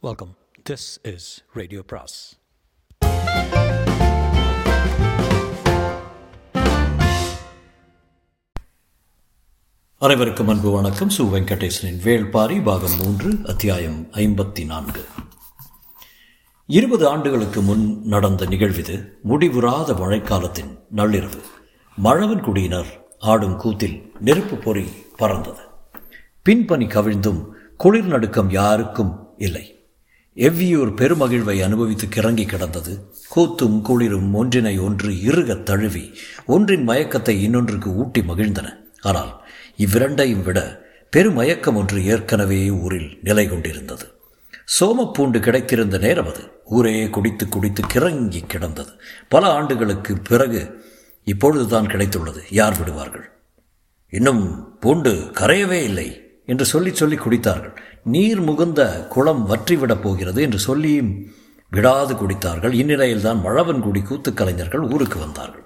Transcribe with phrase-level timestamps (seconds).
[0.00, 0.36] Welcome
[0.70, 2.38] this is radio பிராஸ்
[9.98, 11.08] அனைவருக்கும் அன்பு வணக்கம்.
[11.08, 15.04] சு வெங்கடேசனின் வேள்பாரி பாகம் மூன்று அத்தியாயம் ஐம்பத்தி நான்கு
[16.66, 21.40] இருபது ஆண்டுகளுக்கு முன் நடந்த நிகழ்விது முடிவுறாத மழைக்காலத்தின் நள்ளிரவு.
[21.96, 24.84] மழவன் குடியினர் ஆடும் கூத்தில் நெருப்பு பொறி
[25.16, 25.60] பறந்தது.
[26.48, 27.46] பின்பனி கவிழ்ந்தும்
[27.76, 29.77] குளிர் நடுக்கம் யாருக்கும் இல்லை.
[30.38, 36.14] எவ்வியூர் பெருமகிழ்வை அனுபவித்து கிறங்கி கிடந்தது கூத்தும் குளிரும் ஒன்றினை ஒன்று இறுகத் தழுவி
[36.46, 38.74] ஒன்றின் மயக்கத்தை இன்னொன்றுக்கு ஊட்டி மகிழ்ந்தன.
[39.00, 44.04] ஆனால் இவ்விரண்டையும் விட பெருமயக்கம் ஒன்று ஏற்கனவே ஊரில் நிலை கொண்டிருந்தது.
[44.80, 46.50] சோமப்பூண்டு கிடைத்திருந்த நேரம் அது.
[46.64, 48.90] ஊரே குடித்து குடித்து கிறங்கி கிடந்தது.
[49.28, 50.84] பல ஆண்டுகளுக்கு பிறகு
[51.24, 52.40] இப்பொழுதுதான் கிடைத்துள்ளது.
[52.50, 53.30] யார் விடுவார்கள்?
[54.10, 57.76] இன்னும் பூண்டு கரையவே இல்லை என்று சொல்லி சொல்லி குடித்தார்கள்.
[58.08, 61.12] நீர் முகுந்த குளம் வற்றிவிடப் போகிறது என்று சொல்லியும்
[61.70, 62.72] விடாது குடித்தார்கள்.
[62.72, 65.64] இந்நிலையில்தான் மழவன்குடி கூத்து கலைஞர்கள் ஊருக்கு வந்தார்கள்.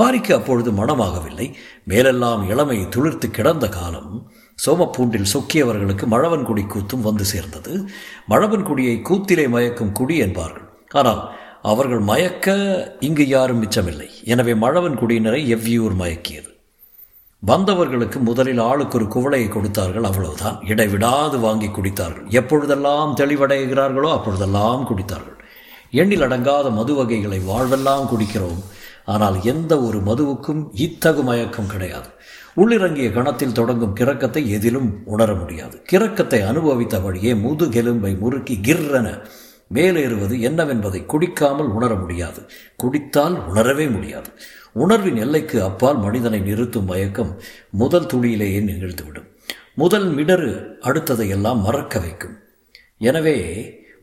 [0.00, 1.54] பாரிக்கு அப்பொழுது மனமாகவில்லை.
[1.84, 4.32] மேலெல்லாம் இளமை துளிர்த்து கிடந்த காலம்
[4.66, 7.88] சோமப்பூண்டில் சொக்கியவர்களுக்கு மழவன்குடி கூத்தும் வந்து சேர்ந்தது.
[8.30, 10.68] மழவன்குடியை கூத்திலே மயக்கும் குடி என்பார்கள்.
[10.92, 12.54] ஆனால் அவர்கள் மயக்க
[13.00, 14.08] இங்கு யாரும் மிச்சமில்லை.
[14.24, 16.50] எனவே மழவன்குடியினரை எவ்வியூர் மயக்கியது?
[17.46, 20.56] வந்தவர்களுக்கு முதலில் ஆளுக்கு ஒரு குவளையை கொடுத்தார்கள் அவ்வளவுதான்.
[20.64, 22.26] இடைவிடாது வாங்கி குடித்தார்கள்.
[22.30, 25.36] எப்பொழுதெல்லாம் தெளிவடைகிறார்களோ அப்பொழுதெல்லாம் குடித்தார்கள்.
[25.90, 28.60] எண்ணில் அடங்காத மது வகைகளை வாழ்வெல்லாம் குடிக்கிறோம்.
[29.04, 32.08] ஆனால் எந்த ஒரு மதுவுக்கும் இத்தகு மயக்கம் கிடையாது.
[32.54, 35.82] உள்ளிறங்கிய கணத்தில் தொடங்கும் கிறக்கத்தை எதிலும் உணர முடியாது.
[35.92, 39.08] கிறக்கத்தை அனுபவித்த வழியே முதுகெலும்பை முறுக்கி கிர்ரென
[39.74, 42.48] மேலேறுவது என்னவென்பதை குடிக்காமல் உணர முடியாது.
[42.76, 44.30] குடித்தால் உணரவே முடியாது.
[44.72, 49.26] உணர்வின் எல்லைக்கு அப்பால் மனிதனை நிறுத்தும் மயக்கம் முதல் துளியிலேயே நிகழ்ந்துவிடும்.
[49.74, 52.36] முதல் மிடரு அடுத்ததை எல்லாம் மறக்க வைக்கும்.
[52.98, 53.38] எனவே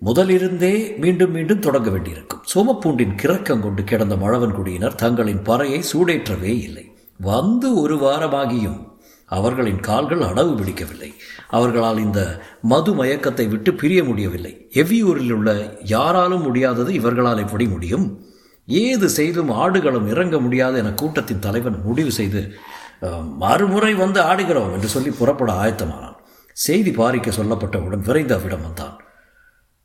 [0.06, 2.44] முதலிருந்தே மீண்டும் மீண்டும் தொடங்க வேண்டியிருக்கும்.
[2.56, 6.92] சோமப்பூண்டின் கிறக்கம் கொண்டு கிடந்த மழவன் குடியினர் தங்களின் பறையை சூடேற்றவே இல்லை.
[7.18, 8.93] வந்து ஒரு வாரமாகியும்
[9.26, 11.14] அவர்களின் கால்கள் அடவு பிடிக்கவில்லை.
[11.48, 14.54] அவர்களால் இந்த மது மயக்கத்தை விட்டு பிரிய முடியவில்லை.
[14.74, 18.06] எவ்வியூரில் உள்ள யாராலும் முடியாதது இவர்களால் எப்படி முடியும்?
[18.68, 22.42] ஏது செய்தும் ஆடுகளும் இறங்க முடியாது என கூட்டத்தின் தலைவன் முடிவு செய்து
[23.40, 26.20] மறுமுறை வந்து ஆடுகிறோம் என்று சொல்லி புறப்பட ஆயத்தமானான்.
[26.54, 28.96] செய்தி பாரிக்க சொல்லப்பட்டவுடன் விரைந்து அவ்விடம் வந்தான்.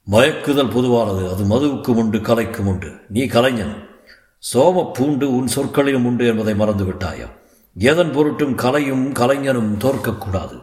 [0.06, 1.22] மயக்குதல் பொதுவானது.
[1.32, 2.90] அது மதுவுக்கும் உண்டு கலைக்கும் உண்டு.
[3.08, 3.76] நீ கலைஞன்.
[4.52, 7.28] சோம பூண்டு உன் சொற்களிலும் உண்டு என்பதை மறந்து விட்டாயா
[7.80, 10.56] எதன் பொருட்டும் கலையும் கலைஞனும் தோற்கக்கூடாது.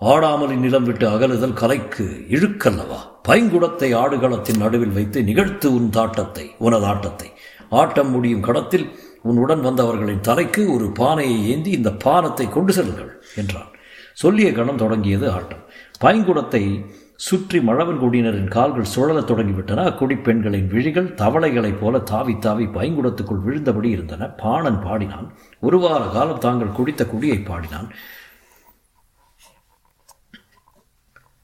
[0.00, 3.00] ஆடாமலின் நிலம் விட்டு அகலுதல் கலைக்கு இழுக்கல்லவா?
[3.28, 7.28] பைங்குடத்தை ஆடுகளத்தின் நடுவில் வைத்து நிகழ்த்து உன் தாட்டத்தை உனது ஆட்டத்தை.
[7.68, 8.86] ஆட்டம் முடியும் கடத்தில்
[9.22, 13.70] உன் உடன் வந்தவர்களின் தலைக்கு ஒரு பானையை ஏந்தி இந்த பானத்தை கொண்டு செல்லுங்கள் என்றான்.
[14.14, 15.64] சொல்லிய கணம் தொடங்கியது ஆட்டம்.
[16.00, 16.84] பைங்குடத்தை
[17.16, 19.84] சுற்றி மழவன் குடியினரின் கால்கள் சுழலத் தொடங்கிவிட்டன.
[19.84, 24.26] அக்குடி பெண்களின் விழிகள் தவளைகளைப் போல தாவி தாவி பைங்குடத்துக்குள் விழுந்தபடி இருந்தன.
[24.26, 25.32] பாணன் பாடினான்.
[25.60, 27.94] ஒரு வார காலம் தாங்கள் குடித்த குடியை பாடினான்.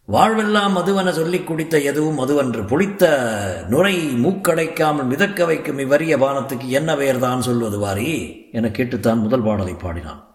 [0.08, 7.40] வாழ்வெல்லாம் மதுவென சொல்லிக் குடித்த எதுவும் மதுவன்று புளித்த நுரை மூக்கடைக்காமல் மிதக்க வைக்கும் இவ்வரிய பானத்துக்கு என்ன பெயர்தான்
[7.40, 8.48] சொல்வது வாரி?
[8.52, 10.31] என கேட்டுத்தான் முதல் பாடலை பாடினான்.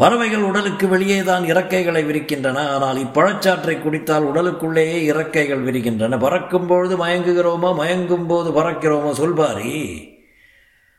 [0.00, 2.58] பறவைகள் உடலுக்கு வெளியே தான் இறக்கைகளை விரிக்கின்றன.
[2.68, 6.18] ஆனால் இப்பழச்சாற்றை குடித்தால் உடலுக்குள்ளேயே இறக்கைகள் விரிகின்றன.
[6.18, 7.70] பறக்கும் பொழுது மயங்குகிறோமோ?
[7.80, 9.10] மயங்கும் போது பறக்கிறோமோ?
[9.12, 9.74] சொல்பாரி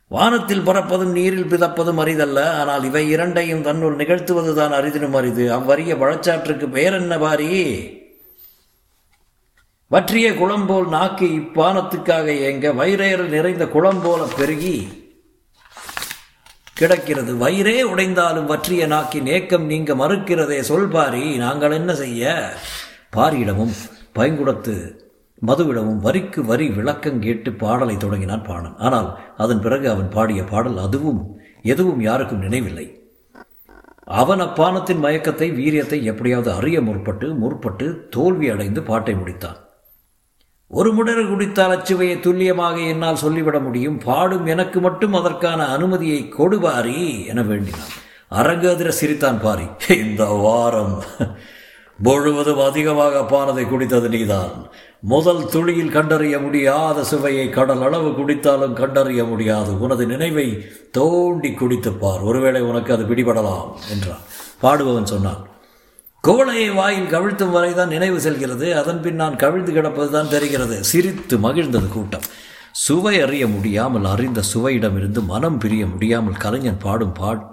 [0.09, 2.39] வானத்தில் பறப்பதும் நீரில் பிதப்பதும் அரிதல்ல.
[2.51, 5.45] ஆனால் இவை இரண்டையும் தன்னுள் நிகழ்த்துவது தான் அரிதினும் அரிது.
[5.51, 7.49] அவ்வறிய பழச்சாற்றுக்கு பெயர் என்ன பாரி
[9.91, 12.67] வற்றிய குளம்போல் நாக்கு இப்பானத்துக்காக ஏங்க.
[12.81, 14.75] வயிறேறல் நிறைந்த குளம்போல பெருகி
[16.81, 17.31] கிடக்கிறது.
[17.37, 20.59] வயிறே உடைந்தாலும் வற்றிய நாக்கின் ஏக்கம் நீங்க மறுக்கிறதே.
[20.69, 22.31] சொல் பாரி நாங்கள் என்ன செய்ய?
[23.15, 23.75] பாரியிடமும்
[24.17, 24.75] பைங்குடத்து
[25.47, 28.75] மதுவிடமும் வரிக்கு வரி விளக்கம் கேட்டு பாடலை தொடங்கினான் பாணன்.
[28.77, 31.21] ஆனால் அதன் பிறகு அவன் பாடிய பாடல் அதுவும்
[31.73, 32.87] எதுவும் யாருக்கும் நினைவில்லை.
[34.21, 39.59] அவன் அப்பானத்தின் மயக்கத்தை வீரியத்தை எப்படியாவது அறிய முற்பட்டு முற்பட்டு தோல்வி அடைந்து பாட்டை முடித்தான்.
[40.79, 43.97] ஒரு முடர் குடித்தால் அச்சுவையை துல்லியமாக என்னால் சொல்லிவிட முடியும்.
[43.97, 47.91] பாடும் எனக்கு மட்டும் அதற்கான அனுமதியை கொடுபாரி என வேண்டினான்.
[48.29, 49.65] அரங்கு அதிர சிரித்தான் பாரி.
[49.97, 50.95] இந்த வாரம்
[51.97, 54.53] முழுவதும் அதிகமாக பானதை குடித்தது நீதான்.
[54.99, 59.79] முதல் துளியில் கண்டறிய முடியாத சுவையை கடல் அளவு குடித்தாலும் கண்டறிய முடியாது.
[59.79, 60.47] உனது நினைவை
[60.91, 64.25] தோண்டி குடித்துப்பார் ஒருவேளை உனக்கு அது பிடிபடலாம் என்றான்.
[64.63, 65.41] பாடுபவன் சொன்னான்.
[66.25, 68.65] குவளையை வாயில் கவிழ்த்தும் வரைதான் நினைவு செல்கிறது.
[68.79, 70.75] அதன் பின் நான் கவிழ்ந்து கிடப்பதுதான் தெரிகிறது.
[70.89, 72.27] சிரித்து மகிழ்ந்தது கூட்டம்.
[72.83, 77.47] சுவை அறிய முடியாமல் அறிந்த சுவையிடமிருந்து மனம் பிரிய முடியாமல் கலைஞன் பாடும் பாட்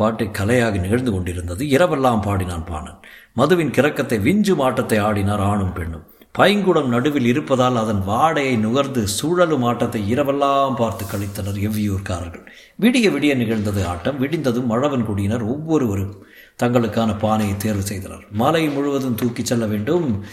[0.00, 1.64] பாட்டை கலையாக நிகழ்ந்து கொண்டிருந்தது.
[1.76, 2.98] இரவெல்லாம் பாடினான் பாணன்.
[3.40, 6.04] மதுவின் கிறக்கத்தை விஞ்சும் மாட்டத்தை ஆடினார் ஆணும் பெண்ணும்.
[6.38, 12.44] பைங்குடம் நடுவில் இருப்பதால் அதன் வாடையை நுகர்ந்து சூழலும் ஆட்டத்தை இரவெல்லாம் பார்த்து கழித்தனர் எவ்வியூர்காரர்கள்
[12.82, 14.18] விடிய விடிய நிகழ்ந்தது ஆட்டம்.
[14.22, 15.44] விடிந்ததும் மழவன் குடியினர்.
[15.54, 16.14] ஒவ்வொருவரும்
[16.62, 18.24] தங்களுக்கான பானையை தேர்வு செய்தனர்.
[18.30, 20.24] மாலை முழுவதும் தூக்கிச் செல்ல வேண்டும்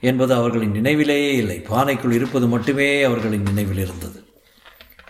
[0.00, 1.64] என்பது அவர்களின் நினைவிலேயே இல்லை.
[1.68, 4.24] பானைக்குள் இருப்பது மட்டுமே அவர்களின் நினைவில் இருந்தது.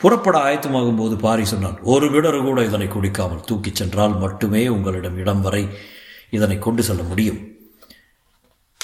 [0.01, 5.41] புறப்பட ஆயத்தமாகும் போது பாரி சொன்னான் ஒரு விடர் கூட இதனை குடிக்காமல் தூக்கிச் சென்றால் மட்டுமே உங்களிடம் இடம்
[5.41, 5.69] வரை
[6.31, 7.41] இதனை கொண்டு செல்ல முடியும்.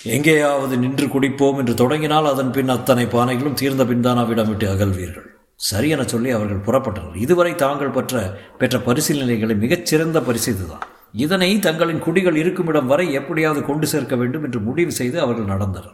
[0.03, 5.27] எங்கேயாவது நின்று குடிப்போம் என்று தொடங்கினால் அதன் பின் அத்தனை பானைகளும் தீர்ந்த பின் தான் அவ்விடம் விட்டு அகல்வீர்கள்.
[5.71, 7.17] சரியென சொல்லி அவர்கள் புறப்பட்டனர்.
[7.17, 10.85] இதுவரை தாங்கள் பெற்ற பெற்ற பரிசீலனைகளை மிகச்சிறந்த பரிசு இதுதான்.
[11.25, 15.91] இதனை தங்களின் குடிகள் இருக்குமிடம் வரை எப்படியாவது கொண்டு சேர்க்க வேண்டும் என்று முடிவு செய்து அவர்கள் நடந்தனர்.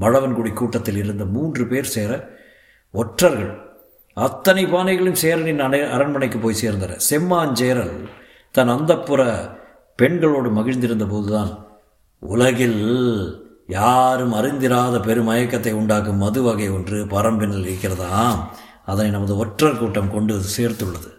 [0.00, 2.12] மழவன்குடி கூட்டத்தில் இருந்த மூன்று பேர் சேர
[2.94, 3.52] ஒற்றர்கள்
[4.16, 7.96] அத்தனை பானைகளும் சேரனின் அணை அரண்மனைக்கு போய் சேர்ந்தன செம்மாஞ்சேரல்
[8.54, 9.22] தன் அந்தப்புற
[9.96, 11.52] பெண்களோடு மகிழ்ந்திருந்த போதுதான்
[12.22, 12.80] உலகில்
[13.66, 18.40] யாரும் அறிந்திராத பெருமயக்கத்தை உண்டாக்கும் மது வகை ஒன்று பரம்பினில் இருக்கிறதாம்.
[18.84, 21.10] அதனை நமது ஒற்றர் கூட்டம் கொண்டு சேர்த்துள்ளது.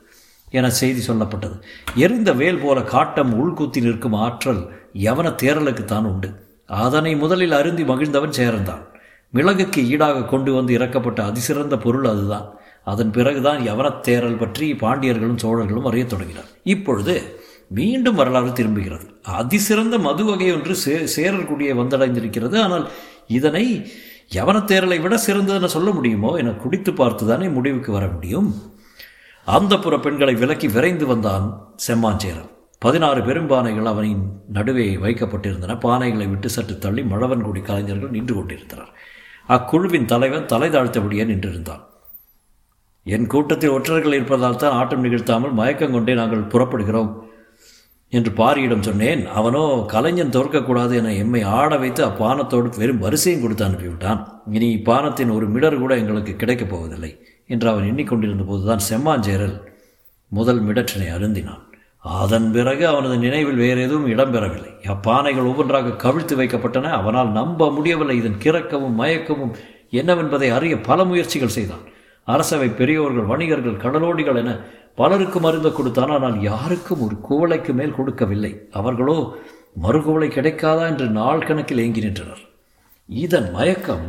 [0.52, 1.62] என செய்தி சொல்லப்பட்டது.
[1.96, 6.48] எரிந்த வேல் போல காட்டம் உள்கூத்தி நிற்கும் ஆற்றல் யவன தேரலுக்குத்தான் உண்டு.
[6.66, 8.88] அதனை முதலில் அருந்தி மகிழ்ந்தவன் சேரந்தான்.
[9.34, 12.58] மிளகுக்கு ஈடாக கொண்டு வந்து இறக்கப்பட்ட அதிசிறந்த பொருள் அதுதான்.
[12.84, 16.46] அதன் பிறகுதான் யவனத் தேரல் பற்றி பாண்டியர்களும் சோழர்களும் அறிய தொடங்கினர்.
[16.64, 19.06] இப்பொழுது மீண்டும் வரலாறு திரும்புகிறது.
[19.22, 22.62] அதிசிறந்த மது வகை ஒன்று சே சேரர்குடியை வந்தடைந்திருக்கிறது.
[22.62, 22.90] ஆனால்
[23.28, 23.92] இதனை
[24.34, 26.36] யவனத்தேரலை விட சிறந்ததுன்னு சொல்ல முடியுமோ?
[26.36, 28.56] என குடித்து பார்த்துதானே முடிவுக்கு வர முடியும்.
[29.56, 31.46] அந்த புற பெண்களை விலக்கி விரைந்து வந்தான்
[31.88, 32.50] செம்மாஞ்சேரன்.
[32.80, 34.24] பதினாறு பெரும்பானைகள் அவனின்
[34.56, 35.76] நடுவே வைக்கப்பட்டிருந்தன.
[35.86, 38.92] பானைகளை விட்டு சற்று தள்ளி மழவன்குடி கலைஞர்கள் நின்று கொண்டிருந்தனர்.
[39.48, 41.82] அக்குழுவின் தலைவன் தலை தாழ்த்தபடியே நின்றிருந்தான்.
[43.04, 47.12] என் கூட்டத்தில் ஒற்றர்கள் இருப்பதால் தான் ஆட்டம் நிகழ்த்தாமல் மயக்கம் கொண்டே நாங்கள் புறப்படுகிறோம்
[48.10, 49.26] என்று பாரியிடம் சொன்னேன்.
[49.40, 54.22] அவனோ கலைஞன் தோற்கக்கூடாது என எம்மை ஆட வைத்து அப்பானத்தோடு வெறும் வரிசையும் கொடுத்து அனுப்பிவிட்டான்.
[54.52, 57.12] இனி இப்பானத்தின் ஒரு மிடர் கூட எங்களுக்கு கிடைக்கப் போவதில்லை.
[57.50, 59.58] என்று அவன் எண்ணிக்கொண்டிருந்த போதுதான் செம்மாஞ்சேரல்
[60.32, 61.66] முதல் மிடற்றினை அருந்தினான்.
[62.22, 64.74] அதன் பிறகு அவனது நினைவில் வேறு எதுவும் இடம்பெறவில்லை.
[64.88, 66.92] அப்பானைகள் ஒவ்வொன்றாக கவிழ்த்து வைக்கப்பட்டன.
[66.92, 68.16] அவனால் நம்ப முடியவில்லை.
[68.18, 69.56] இதன் கிறக்கவும் மயக்கமும்
[69.92, 71.86] என்னவென்பதை அறிய பல முயற்சிகள் செய்தான்.
[72.28, 74.52] அரசவை பெரியோர்கள் வணிகர்கள் கடலோடிகள் என
[74.96, 76.10] பலருக்கும் அருந்த கொடுத்தான்.
[76.10, 78.52] ஆனால் யாருக்கும் ஒரு குவளைக்கு மேல் கொடுக்கவில்லை.
[78.72, 79.18] அவர்களோ
[79.84, 80.86] மறுகுவளை கிடைக்காதா?
[80.88, 82.44] என்று நாள் கணக்கில் ஏங்கி நின்றனர்.
[83.10, 84.08] இதன் மயக்கம்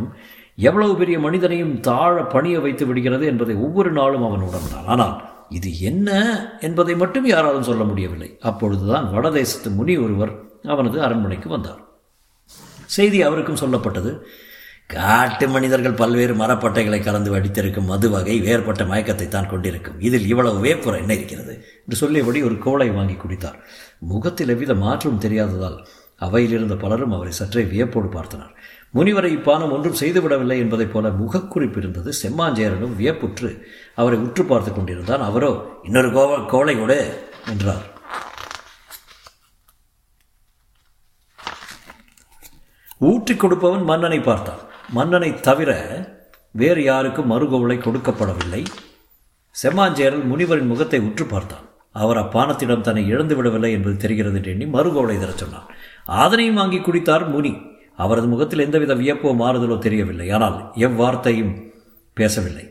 [0.68, 4.88] எவ்வளவு பெரிய மனிதனையும் தாழ பணிய வைத்து விடுகிறது என்பதை ஒவ்வொரு நாளும் அவன் உணர்ந்தான்.
[4.94, 5.14] ஆனால்
[5.58, 6.10] இது என்ன
[6.60, 8.30] என்பதை மட்டும் யாராலும் சொல்ல முடியவில்லை.
[8.50, 10.32] அப்பொழுதுதான் வடதேசத்து முனி ஒருவர்
[10.74, 11.80] அவனது அரண்மனைக்கு வந்தார்.
[12.96, 14.12] செய்தி அவருக்கும் சொல்லப்பட்டது.
[14.94, 20.00] காட்டு மனிதர்கள் பல்வேறு மரப்பட்டைகளை கலந்து வடித்திருக்கும் மது வகை வேறுபட்ட மயக்கத்தை தான் கொண்டிருக்கும்.
[20.00, 21.54] இதில் இவ்வளவு வேப்புற என்ன இருக்கிறது?
[21.82, 23.58] என்று சொல்லியபடி ஒரு கோளை வாங்கி குடித்தார்.
[24.12, 25.78] முகத்தில் எவ்வித மாற்றம் தெரியாததால்
[26.20, 28.54] அவையிலிருந்த பலரும் அவரை சற்றே வியப்போடு பார்த்தனர்.
[28.94, 33.50] முனிவரை இப்பானம் ஒன்றும் செய்துவிடவில்லை என்பதைப் போல முகக்குறிப்பு இருந்தது செம்மாஞ்சேரனும் வியப்புற்று
[33.94, 35.24] அவரை உற்று பார்த்து கொண்டிருந்தான்.
[35.28, 35.52] அவரோ
[35.82, 36.98] இன்னொரு கோவ கோளை கொடு
[37.52, 37.86] என்றார்.
[43.10, 44.62] ஊற்றிக் கொடுப்பவன் மன்னனை பார்த்தான்.
[44.92, 45.70] மன்னனை தவிர
[46.60, 48.62] வேறு யாருக்கும் மறுகோவலை கொடுக்கப்படவில்லை.
[49.54, 51.64] செம்மாஞ்சேரல் முனிவரின் முகத்தை உற்று பார்த்தான்.
[51.92, 55.68] அவர் அப்பானத்திடம் தன்னை இழந்து விடவில்லை என்பது தெரிகிறது என்று எண்ணி மறுகோவலை தரச் சொன்னான்.
[56.08, 57.52] ஆதனையும் வாங்கி குடித்தார் முனி.
[57.96, 60.30] அவரது முகத்தில் எந்தவித வியப்போ மாறுதலோ தெரியவில்லை.
[60.30, 60.58] ஆனால்
[60.88, 61.54] எவ்வார்த்தையும்
[62.16, 62.66] பேசவில்லை.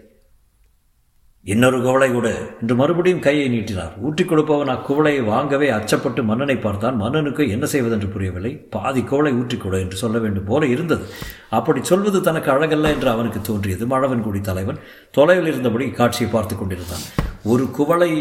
[1.45, 2.31] இன்னொரு குவளை கொடு
[2.61, 3.93] என்று மறுபடியும் கையை நீட்டினார்.
[4.05, 6.95] ஊற்றிக் கொடுப்பவன் அக்குவளையை வாங்கவே அச்சப்பட்டு மன்னனை பார்த்தான்.
[6.95, 8.51] மன்னனுக்கு என்ன செய்வதென்று புரியவில்லை.
[8.69, 11.05] பாதி குவளை ஊற்றிக் கொடு என்று சொல்ல வேண்டும் போல இருந்தது.
[11.49, 13.85] அப்படி சொல்வது தனக்கு அழகல்ல என்று அவனுக்கு தோன்றியது.
[13.85, 14.81] மழவன்குடி தலைவன்
[15.11, 17.05] தொலைவில் இருந்தபடி காட்சியை பார்த்து கொண்டிருந்தான்.
[17.43, 18.11] ஒரு குவளை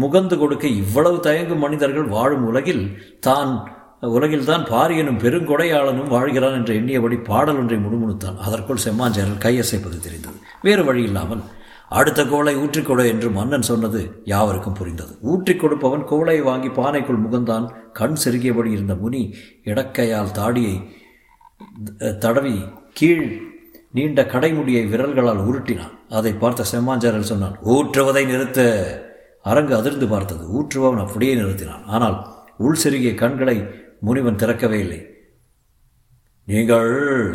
[0.00, 2.84] முகந்து கொடுக்க இவ்வளவு தயங்கும் மனிதர்கள் வாழும் உலகில்
[3.20, 3.52] தான்
[4.16, 8.38] உலகில்தான் பாரியனும் பெருங்கொடையாளனும் வாழ்கிறான் என்று எண்ணியபடி பாடல் ஒன்றை முணுமுணுத்தான்.
[8.46, 10.38] அதற்குள் செம்மாஞ்சேரல் கையசைப்பது தெரிந்தது.
[10.62, 11.42] வேறு வழி இல்லாமல்
[11.90, 15.12] அடுத்த கோளை ஊற்றிக்கொடு என்று மன்னன் சொன்னது யாவருக்கும் புரிந்தது.
[15.20, 17.66] ஊற்றிக் கொடுப்பவன் கோளை வாங்கி பானைக்குள் முகந்தான்.
[17.92, 19.22] கண் செருகியபடி இருந்த முனி
[19.64, 20.76] இடக்கையால் தாடியை
[22.18, 22.56] தடவி
[22.92, 23.26] கீழ்
[23.96, 25.94] நீண்ட கடைமுடியை விரல்களால் உருட்டினான்.
[26.18, 28.60] அதை பார்த்த செம்மாஞ்சாரல் சொன்னான் ஊற்றுவதை நிறுத்த.
[29.42, 30.44] அரங்கு அதிர்ந்து பார்த்தது.
[30.58, 31.84] ஊற்றுபவன் அப்படியே நிறுத்தினான்.
[31.86, 32.16] ஆனால்
[32.58, 33.56] உள் செருகிய கண்களை
[34.04, 35.00] முனிவன் திறக்கவே இல்லை
[36.46, 36.90] நீங்கள்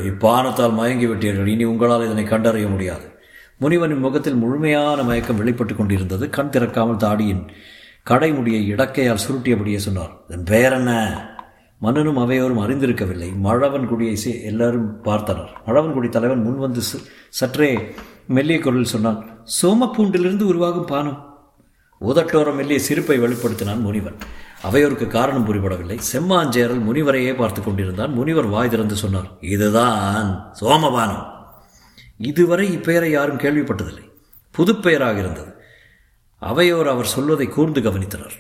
[0.10, 3.06] இப்பானத்தால் மயங்கி விட்டீர்கள் இனி உங்களால் இதனை கண்டறிய முடியாது.
[3.62, 6.30] முனிவனின் முகத்தில் முழுமையான மயக்கம் வெளிப்பட்டு கொண்டிருந்தது.
[6.30, 7.44] கண் திறக்காமல் தாடியின்
[8.10, 10.14] கடைமுடியை இடக்கையால் சுருட்டியபடியே சொன்னார்.
[10.28, 10.92] இதன் பெயர் என்ன?
[11.80, 13.30] மன்னனும் அவையோரும் அறிந்திருக்கவில்லை.
[13.44, 15.52] மழவன்குடியை சே எல்லாரும் பார்த்தனர்.
[15.68, 16.82] மழவன்குடி தலைவன் முன் வந்து
[17.30, 17.70] சற்றே
[18.28, 19.20] மெல்லிய குரலில் சொன்னான்
[19.62, 21.20] சோமப்பூண்டிலிருந்து உருவாகும் பானம்.
[22.02, 24.20] உதட்டோரம் மெல்லிய சிரிப்பை வெளிப்படுத்தினான் முனிவன்.
[24.64, 26.00] அவையோருக்கு காரணம் புரிபடவில்லை.
[26.14, 28.12] செம்மாஞ்சேரல் முனிவரையே பார்த்து கொண்டிருந்தான்.
[28.12, 31.26] முனிவர் வாய் திறந்து சொன்னார் இதுதான் சோமபானம்.
[32.18, 34.12] இதுவரை இப்பெயரை யாரும் கேள்விப்பட்டதில்லை.
[34.58, 35.54] புதுப்பெயராக இருந்தது.
[36.42, 38.36] அவையோர் அவர் சொல்வதை கூர்ந்து கவனித்தனர்.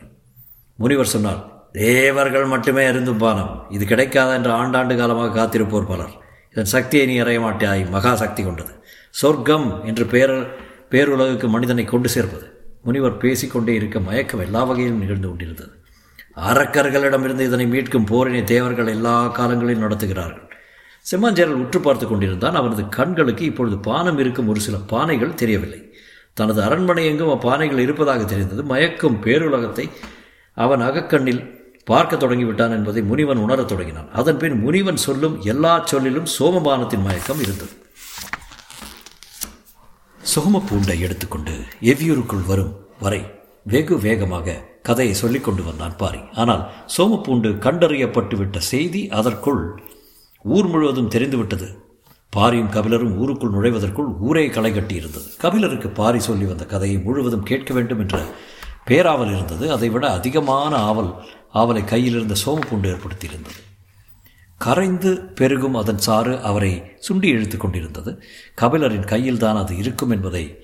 [0.76, 3.66] முனிவர் சொன்னார் தேவர்கள் மட்டுமே அருந்தும் பானம்.
[3.70, 6.14] இது கிடைக்காத என்று ஆண்டாண்டு காலமாக காத்திருப்போர் பலர்.
[6.52, 7.90] இதன் சக்தியை நீ அறைய மாட்டாய்.
[7.90, 8.84] மகா சக்தி கொண்டது.
[9.10, 10.48] சொர்க்கம் என்று பேர
[10.92, 12.78] பேருலகுக்கு மனிதனை கொண்டு சேர்ப்பது.
[12.84, 15.79] முனிவர் பேசிக்கொண்டே இருக்க மயக்கம் எல்லா வகையிலும் நிகழ்ந்து கொண்டிருந்தது.
[16.48, 20.48] அரக்கர்களிடமிருந்து இதனை மீட்கும் போரினை தேவர்கள் எல்லா காலங்களிலும் நடத்துகிறார்கள்.
[21.12, 22.56] செம்மாஞ்சேரல் உற்று பார்த்து கொண்டிருந்தான்.
[22.56, 25.94] அவனது கண்களுக்கு இப்பொழுது பானம் இருக்கும் ஒரு சில பானைகள் தெரியவில்லை.
[26.34, 28.64] தனது அரண்மனை எங்கும் அப்பானைகள் இருப்பதாக தெரிந்தது.
[28.64, 29.90] மயக்கும் பேருலகத்தை
[30.54, 34.12] அவன் அகக்கண்ணில் பார்க்க தொடங்கிவிட்டான் என்பதை முனிவன் உணரத் தொடங்கினான்.
[34.12, 37.72] அதன் பின் முனிவன் சொல்லும் எல்லா சொல்லிலும் சோமபானத்தின் மயக்கம் இருந்தது.
[40.36, 43.22] சோமப்பூண்டை எடுத்துக்கொண்டு எவ்வியூருக்குள் வரும் வரை
[43.64, 46.20] வெகு வேகமாக கதையை சொல்லிக் கொண்டு வந்தான் பாரி.
[46.34, 49.82] ஆனால் சோமப்பூண்டு கண்டறியப்பட்டுவிட்ட செய்தி அதற்குள்
[50.44, 51.88] ஊர் முழுவதும் தெரிந்துவிட்டது.
[52.38, 55.38] பாரியும் கபிலரும் ஊருக்குள் நுழைவதற்குள் ஊரே களை கட்டியிருந்தது.
[55.38, 58.20] கபிலருக்கு பாரி சொல்லி வந்த கதையை முழுவதும் கேட்க வேண்டும் என்ற
[58.86, 59.72] பேராவல் இருந்தது.
[59.72, 61.12] அதைவிட அதிகமான ஆவல்
[61.54, 63.60] ஆவலை கையில் இருந்த சோமப்பூண்டு ஏற்படுத்தியிருந்தது.
[64.58, 68.22] கரைந்து பெருகும் அதன் சாறு அவரை சுண்டி இழுத்து கொண்டிருந்தது.
[68.62, 70.64] கபிலரின் கையில்தான் அது இருக்கும் என்பதை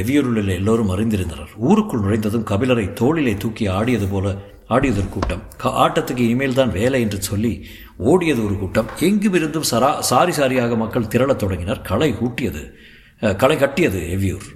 [0.00, 1.50] எவ்வியூரில் எல்லோரும் அறிந்திருந்தனர்.
[1.68, 4.26] ஊருக்குள் நுழைந்ததும் கபிலரை தோளிலே தூக்கி ஆடியது போல
[4.74, 5.42] ஆடியது ஒரு கூட்டம்
[5.84, 7.52] ஆட்டத்துக்கு இனிமேல் தான் வேலை என்று சொல்லி
[8.10, 8.88] ஓடியது ஒரு கூட்டம்.
[9.08, 11.82] எங்குமிருந்தும் சரா சாரி சாரியாக மக்கள் திரளத் தொடங்கினர்.
[11.90, 12.62] களை கூட்டியது
[13.42, 14.46] களை கட்டியது எவ்வியூர்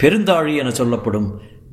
[0.00, 1.28] பெருந்தாழி என சொல்லப்படும்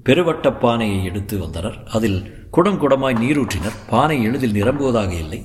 [0.08, 1.77] பெருவட்ட பானையை எடுத்து வந்தனர்.
[1.98, 2.20] அதில்
[2.56, 3.77] குடம் குடமாய் நீரூற்றினர்.
[3.92, 5.42] பானை எளிதில் நிரம்புவதாக இல்லை.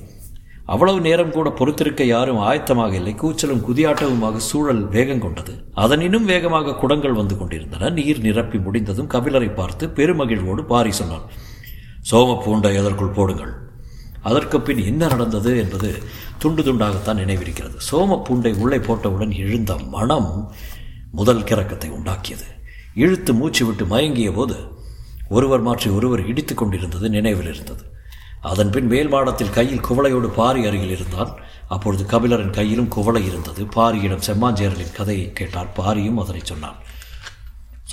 [0.73, 3.13] அவ்வளவு நேரம் கூட பொறுத்திருக்க யாரும் ஆயத்தமாக இல்லை.
[3.21, 5.53] கூச்சலும் குதியாட்டவுமாக சூழல் வேகம் கொண்டது.
[5.83, 7.89] அதனினும் வேகமாக குடங்கள் வந்து கொண்டிருந்தன.
[7.97, 11.25] நீர் நிரப்பி முடிந்ததும் கபிலரை பார்த்து பெருமகிழ்வோடு பாரி சொன்னான்
[12.11, 13.53] சோம பூண்டை எதற்குள் போடுங்கள்.
[14.29, 15.89] அதற்கு பின் என்ன நடந்தது என்பது
[16.43, 17.77] துண்டு துண்டாகத்தான் நினைவிருக்கிறது.
[17.89, 20.31] சோம பூண்டை உள்ளே போட்டவுடன் எழுந்த மனம்
[21.19, 22.47] முதல் கிறக்கத்தை உண்டாக்கியது.
[23.03, 24.57] இழுத்து மூச்சு விட்டு மயங்கிய போது
[25.35, 27.83] ஒருவர் மாற்றி ஒருவர் இடித்து கொண்டிருந்தது நினைவில் இருந்தது
[28.41, 31.39] அதன்பின் மேல் மாடத்தில் கையில் குவளையோடு பாரி அருகில் இருந்தான்.
[31.67, 33.65] அப்பொழுது கபிலரின் கையிலும் குவளை இருந்தது.
[33.65, 36.75] பாரியிடம் செம்மாஞ்சேரலின் கதையை கேட்டார் பாரியும் அதனை சொன்னான்.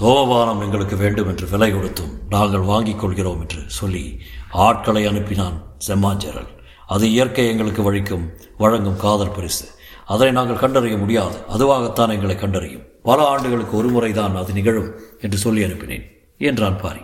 [0.01, 6.49] சோமபானம் எங்களுக்கு வேண்டும் என்று விலை கொடுத்தும் நாங்கள் வாங்கிக் கொள்கிறோம் என்று சொல்லி ஆட்களை அனுப்பினான் செம்மாஞ்சேரல்.
[6.87, 9.65] அது இயற்கை எங்களுக்கு வழிக்கும் வழங்கும் காதல் பரிசு.
[10.07, 11.39] அதனை நாங்கள் கண்டறிய முடியாது.
[11.57, 12.85] அதுவாகத்தான் எங்களை கண்டறியும்.
[13.03, 16.05] பல ஆண்டுகளுக்கு ஒரு முறைதான் அது நிகழும் என்று சொல்லி அனுப்பினேன்
[16.39, 17.01] என்றான் பாரி.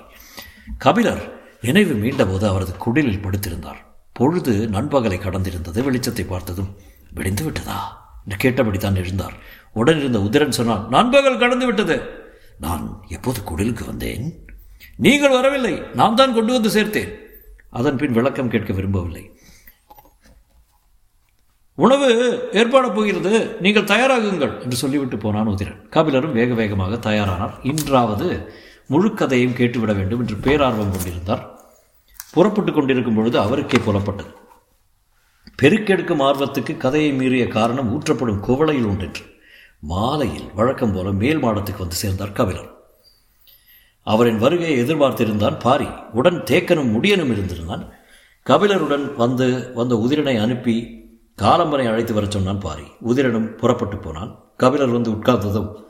[0.78, 3.80] கபிலர் நினைவு மீண்டபோது அவரது குடிலில் படுத்திருந்தார்.
[4.12, 6.76] பொழுது நண்பகலை கடந்திருந்தது வெளிச்சத்தை பார்த்ததும்
[7.14, 8.00] விடிந்து விட்டதா?
[8.24, 9.36] என்று கேட்டபடித்தான் எழுந்தார்.
[9.72, 12.02] உடனிருந்த உதிரன் சொன்னால் நண்பகல் கடந்து விட்டது.
[12.58, 14.44] நான் எப்போது குடிலுக்கு வந்தேன்?
[14.96, 17.12] நீங்கள் வரவில்லை நான் தான் கொண்டு வந்து சேர்த்தேன்.
[17.70, 19.30] அதன் பின் விளக்கம் கேட்க விரும்பவில்லை.
[21.74, 22.08] உணவு
[22.52, 25.80] ஏற்பாட போகிறது நீங்கள் தயாராகுங்கள் என்று சொல்லிவிட்டு போனான் உதிரன்.
[25.90, 27.54] கபிலரும் வேக வேகமாக தயாரானார்.
[27.62, 28.52] இன்றாவது
[28.86, 31.51] முழு கதையும் கேட்டுவிட வேண்டும் என்று பேரார்வம் கொண்டிருந்தார்.
[32.32, 34.40] புறப்பட்டு கொண்டிருக்கும் பொழுது அவருக்கே புலப்பட்டது.
[35.62, 39.24] பெருக்கெடுக்கும் ஆர்வத்துக்கு கதையை மீறிய காரணம் ஊற்றப்படும் குவளையில் உண்டென்று
[39.80, 42.70] மாலையில் வழக்கம் போல மேல் மாடத்துக்கு வந்து சேர்ந்தார் கபிலர்
[44.02, 45.86] அவரின் வருகையை எதிர்பார்த்திருந்தான் பாரி.
[46.12, 47.90] உடன் தேக்கனும் முடியனும் இருந்திருந்தான்.
[48.42, 50.74] கபிலருடன் வந்து வந்த உதிரனை அனுப்பி
[51.42, 52.82] காலம்பனை அழைத்து வரச் சொன்னான் பாரி.
[53.06, 54.44] உதிரனும் புறப்பட்டு போனான்.
[54.56, 55.82] கபிலர் வந்து உட்கார்ந்ததும்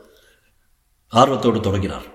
[1.07, 2.05] ஆர்வத்தோடு தொடங்கினார்.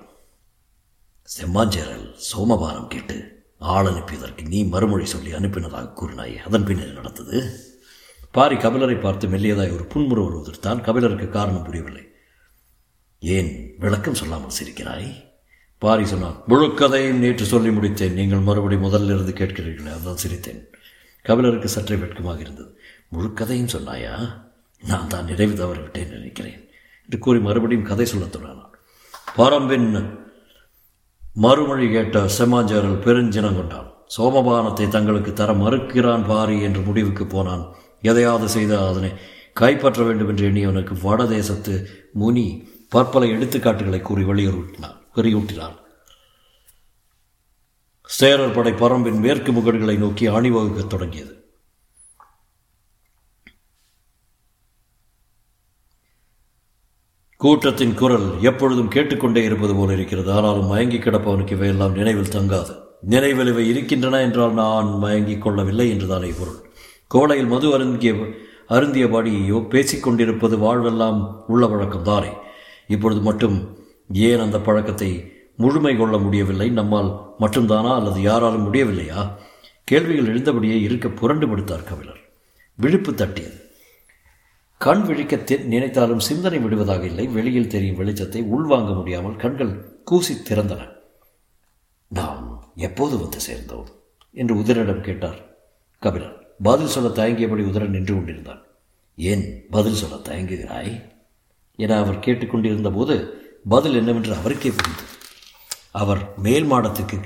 [1.25, 6.37] செம்மாஞ்சேரல் சோமபானம் கேட்டு ஆள் அனுப்பியதற்கு நீ மறுமொழி சொல்லி அனுப்பினதாக கூறினாய்.
[6.37, 7.61] அதன் பின்னர் நடந்தது?
[8.33, 12.09] பாரி கபிலரை பார்த்து மெல்லியதாய் ஒரு புன்முறுவல் உதிர்த்தான் கபிலருக்கு காரணம் புரியவில்லை.
[13.21, 15.25] ஏன் விளக்கம் சொல்லாமல் சிரிக்கிறாய்?
[15.79, 18.13] பாரி சொன்னான் முழுக்கதையும் நேற்று சொல்லி முடித்தேன்.
[18.13, 20.65] நீங்கள் மறுபடி முதல்ல இருந்து கேட்கிறீர்களே அதான் சிரித்தேன்.
[21.23, 22.81] கபிலருக்கு சற்றே வெட்கமாக இருந்தது.
[23.13, 24.47] முழுக்கதையும் சொன்னாயா?
[24.87, 26.69] நான் தான் நிறைவு தவறிவிட்டேன் நினைக்கிறேன்.
[27.03, 28.75] என்று கூறி மறுபடியும் கதை சொல்லத் தொடங்கினான்.
[29.37, 30.18] பரம்பின்
[31.45, 33.89] மறுமொழி கேட்ட செம்மாஞ்சேரல் பெருஞ்சினம் கொண்டான்.
[34.17, 37.65] சோமபானத்தை தங்களுக்கு தர மறுக்கிறான் பாரி என்று முடிவுக்கு போனான்.
[38.03, 39.11] எதையாவது செய்த அதனை
[39.53, 45.77] கைப்பற்ற வேண்டும் என்று எண்ணியவனுக்கு வடதேசத்து முனி பற்பல எடுத்துக்காட்டுகளை கூறி வெளியூட்டினார் வலியூட்டினார்
[48.03, 51.38] சேரர் படை பரம்பின் மேற்கு முகடுகளை நோக்கி அணிவகுக்கத் தொடங்கியது.
[57.39, 60.33] கூட்டத்தின் குரல் எப்பொழுதும் கேட்டுக்கொண்டே இருப்பது போல இருக்கிறது.
[60.33, 62.79] ஆனாலும் மயங்கி கிடப்பவனுக்கு இவையெல்லாம் நினைவில் தங்காது.
[63.01, 66.71] நினைவில் இவை இருக்கின்றன என்றால் நான் மயங்கிக் கொள்ளவில்லை என்றுதானே பொருள்.
[67.07, 68.13] கோடையில் மது அருந்திய
[68.69, 72.29] அருந்தியபடியோ பேசிக்கொண்டிருப்பது வாழ்வெல்லாம் உள்ள வழக்கம் தானே.
[72.87, 73.79] இப்பொழுது மட்டும்
[74.13, 76.71] ஏன் அந்த பழக்கத்தை முழுமை கொள்ள முடியவில்லை?
[76.71, 79.33] நம்மால் மட்டும்தானா அல்லது யாராலும் முடியவில்லையா?
[79.85, 82.21] கேள்விகள் எழுந்தபடியே இருக்க புரண்டு படுத்தார் கபிலர்.
[82.75, 83.68] விழிப்பு தட்டியது.
[84.79, 87.27] கண் விழிக்க நினைத்தாலும் சிந்தனை விடுவதாக இல்லை.
[87.27, 90.93] வெளியில் தெரியும் வெளிச்சத்தை உள்வாங்க முடியாமல் கண்கள் கூசி திறந்தன.
[92.09, 93.89] நாம் எப்போது வந்து சேர்ந்தோம்?
[94.33, 95.57] என்று உதிரனிடம் கேட்டார்
[96.01, 98.63] கபிலர் பதில் சொல்ல தயங்கியபடி உதிரன் நின்று கொண்டிருந்தான்.
[99.17, 101.11] ஏன் பதில் சொல்ல தயங்குகிறாய்?
[101.77, 105.09] என அவர் கேட்டுக்கொண்டிருந்த போது பதில் என்னவென்று அவருக்கே புரிந்தது.
[105.91, 107.21] அவர் மேல் மாடத்துக்கு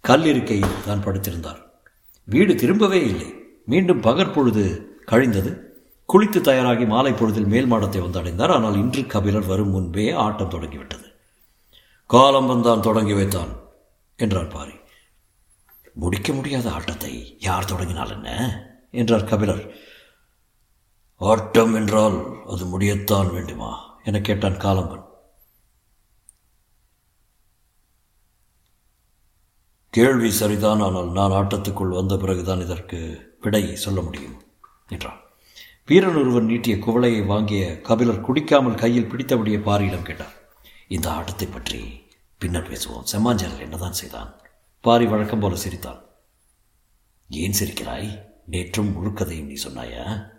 [0.00, 1.62] கல் இருக்கையில் தான் படுத்திருந்தார்.
[2.24, 3.34] வீடு திரும்பவே இல்லை.
[3.66, 5.73] மீண்டும் பகற்பொழுது கழிந்தது.
[6.08, 8.50] குளித்து தயாராகி மாலை பொழுதில் மேல் மாடத்தை வந்து அடைந்தார்.
[8.50, 11.06] ஆனால் இன்று கபிலர் வரும் முன்பே ஆட்டம் தொடங்கிவிட்டது.
[12.06, 13.52] காலம் வந்தான் தொடங்கி வைத்தான்
[14.16, 14.72] என்றார் பாரி.
[15.94, 18.30] முடிக்க முடியாத ஆட்டத்தை யார் தொடங்கினால் என்ன?
[18.90, 19.64] என்றார் கபிலர்.
[21.16, 24.00] ஆட்டம் என்றால் அது முடியத்தான் வேண்டுமா?
[24.04, 25.04] என கேட்டான் காலம்பன்.
[29.90, 32.98] கேள்வி சரிதான் ஆனால் நான் ஆட்டத்துக்குள் வந்த பிறகுதான் இதற்கு
[33.40, 34.38] விடை சொல்ல முடியும்
[34.88, 35.20] என்றான்.
[35.86, 40.32] வீரன் ஒருவன் நீட்டிய குவளையை வாங்கிய கபிலர் குடிக்காமல் கையில் பிடித்தபடியே பாரியிடம் கேட்டார்.
[40.88, 42.06] இந்த ஆட்டத்தை பற்றி
[42.38, 43.04] பின்னர் பேசுவோம்.
[43.12, 44.40] செம்மாஞ்சலர் என்னதான் செய்தான்?
[44.80, 46.04] பாரி வழக்கம் போல சிரித்தான்
[47.28, 48.22] ஏன் சிரிக்கிறாய்?
[48.50, 50.30] நேற்றும் முழுக்கதையும் நீ சொன்னாயா?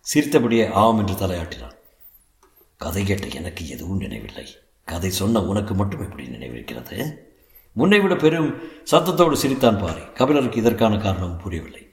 [0.00, 1.76] சிரித்தபடியே ஆம் என்று தலையாட்டினான்.
[2.76, 4.46] கதை கேட்ட எனக்கு எதுவும் நினைவில்லை.
[4.84, 7.16] கதை சொன்ன உனக்கு மட்டும் எப்படி நினைவிருக்கிறது?
[7.76, 10.00] முன்னை விட பெரும் சத்தத்தோடு சிரித்தான் பாரி.
[10.14, 11.83] கபிலருக்கு இதற்கான காரணம் புரியவில்லை.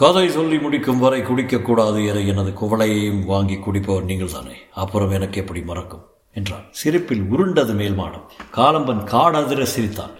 [0.00, 4.54] கதை சொல்லி முடிக்கும் வரை குடிக்கக்கூடாது என எனது குவளையையும் வாங்கி குடிப்பவர் நீங்கள் தானே.
[4.74, 6.06] அப்புறம் எனக்கு எப்படி மறக்கும்?
[6.32, 8.24] என்றான் சிரிப்பில் உருண்டது மேல் மாடம்.
[8.54, 10.10] காலம்பன் காடதிர சிரித்தான்.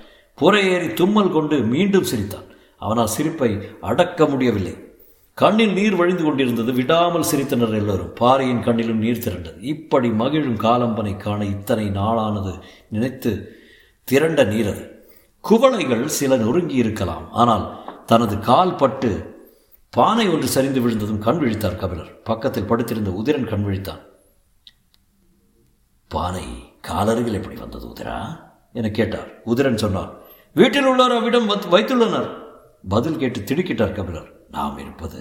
[0.41, 2.45] புறையேறி தும்மல் கொண்டு மீண்டும் சிரித்தான்.
[2.79, 4.77] அவனால் சிரிப்பை அடக்க முடியவில்லை.
[5.35, 8.13] கண்ணில் நீர் வழிந்து கொண்டிருந்தது விடாமல் சிரித்தனர் எல்லோரும்.
[8.15, 9.59] பாறையின் கண்ணிலும் நீர் திரண்டது.
[9.61, 12.59] இப்படி மகிழும் காலம்பனை காண இத்தனை நாளானது
[12.89, 13.59] நினைத்து
[14.05, 14.91] திரண்ட நீரது.
[15.51, 19.30] குவளைகள் சில நொறுங்கி இருக்கலாம் ஆனால் தனது கால் பட்டு
[19.97, 22.23] பானை ஒன்று சரிந்து விழுந்ததும் கண் விழித்தார் கபிலர்.
[22.23, 24.01] பக்கத்தில் படுத்திருந்த உதிரன் கண் விழித்தான்.
[26.09, 26.45] பானை
[26.81, 28.41] காலருகில் எப்படி வந்தது உதிரா?
[28.73, 29.31] என கேட்டார்.
[29.47, 30.13] உதிரன் சொன்னார்
[30.55, 32.29] வீட்டில் உள்ளார் அவ்விடம் வைத்துள்ளனர்.
[32.89, 34.31] பதில் கேட்டு திடுக்கிட்டார் கபிலர்.
[34.51, 35.21] நாம் இருப்பது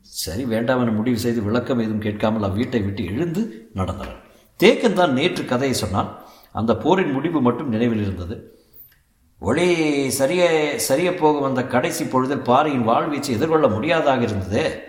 [0.00, 4.18] சரி வேண்டாம் என முடிவு செய்து விளக்கம் ஏதும் கேட்காமல் அவ்வீட்டை விட்டு எழுந்து நடந்தனர்.
[4.62, 6.18] தேக்கன் தான் நேற்று கதையை சொன்னான்.
[6.52, 8.61] அந்த போரின் முடிவு மட்டும் நினைவில் இருந்தது.
[9.42, 9.66] ஒளி
[10.10, 10.42] சரிய
[10.78, 14.80] சரிய போகும் அந்த கடைசி பொழுதில் பாறையின் வாழ்வீச்சு எதிர்கொள்ள முடியாதாக இருந்தது.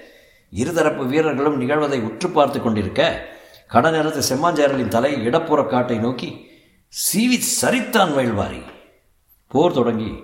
[0.51, 3.01] இருதரப்பு வீரர்களும் நிகழ்வதை உற்று பார்த்து கொண்டிருக்க
[3.69, 6.45] கடநேரத்து செம்மாஞ்சேரலின் தலை இடப்புற காட்டை நோக்கி
[6.93, 8.61] சீவி சரித்தான் மயில்வாரி.
[9.47, 10.23] போர் தொடங்கி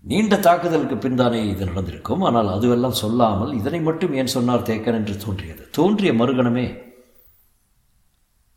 [0.00, 2.20] நீண்ட தாக்குதலுக்கு பின்தானே இது நடந்திருக்கும்.
[2.20, 4.98] ஆனால் அதுவெல்லாம் சொல்லாமல் இதனை மட்டும் ஏன் சொன்னார் தேக்கன்?
[5.00, 5.70] என்று தோன்றியது.
[5.70, 6.66] தோன்றிய மறுகணமே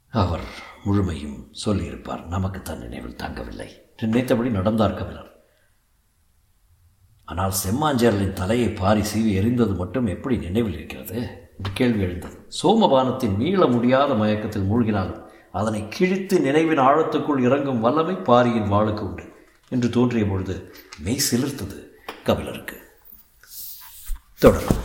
[0.10, 0.46] அவர்
[0.84, 2.28] முழுமையும் சொல்லியிருப்பார்.
[2.28, 3.70] நமக்கு தன் நினைவில் தங்கவில்லை.
[4.02, 5.30] நினைத்தபடி நடந்தார் கபிலர்.
[7.26, 11.18] ஆனால் செம்மாஞ்சேரலின் தலையை பாரி சீவி எறிந்தது மட்டும் எப்படி நினைவில் இருக்கிறது?
[11.58, 12.48] என்று கேள்வி எழுந்தது.
[12.64, 19.24] சோமபானத்தின் மீள முடியாத மயக்கத்தில் மூழ்கினாலும் அதனை கிழித்து நினைவின் ஆழத்துக்குள் இறங்கும் வல்லமை பாரியின் வாளுக்கு உண்டு
[19.70, 21.88] என்று தோன்றிய பொழுது மெய் சிலிர்த்தது
[22.24, 22.78] கபிலருக்கு.
[24.38, 24.85] தொடரும்.